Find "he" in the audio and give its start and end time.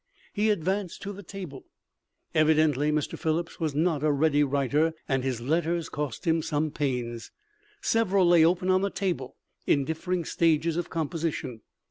0.33-0.49